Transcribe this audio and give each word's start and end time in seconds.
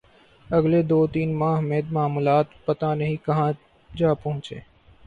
اگلے 0.49 0.81
دو 0.81 0.99
تین 1.07 1.29
ماہ 1.35 1.59
میں 1.59 1.81
معاملات 1.91 2.47
پتہ 2.65 2.93
نہیں 2.95 3.15
کہاں 3.25 3.51
جا 3.89 4.13
پہنچیں۔ 4.13 4.59